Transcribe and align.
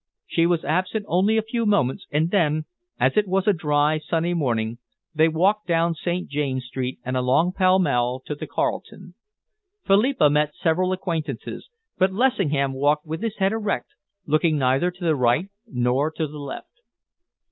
She 0.25 0.47
was 0.47 0.65
absent 0.65 1.05
only 1.07 1.37
a 1.37 1.43
few 1.43 1.63
moments, 1.63 2.07
and 2.09 2.31
then, 2.31 2.65
as 2.99 3.17
it 3.17 3.27
was 3.27 3.45
a 3.47 3.53
dry, 3.53 3.99
sunny 3.99 4.33
morning, 4.33 4.79
they 5.13 5.27
walked 5.27 5.67
down 5.67 5.93
St. 5.93 6.27
James 6.27 6.65
Street 6.65 6.97
and 7.05 7.15
along 7.15 7.51
Pall 7.51 7.77
Mall 7.77 8.19
to 8.25 8.33
the 8.33 8.47
Carlton. 8.47 9.13
Philippa 9.85 10.27
met 10.31 10.55
several 10.55 10.91
acquaintances, 10.91 11.69
but 11.99 12.11
Lessingham 12.11 12.73
walked 12.73 13.05
with 13.05 13.21
his 13.21 13.37
head 13.37 13.51
erect, 13.51 13.89
looking 14.25 14.57
neither 14.57 14.89
to 14.89 15.03
the 15.03 15.15
right 15.15 15.49
nor 15.67 16.09
to 16.09 16.25
the 16.25 16.39
left. 16.39 16.81